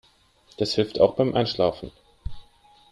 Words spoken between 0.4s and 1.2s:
Das hilft auch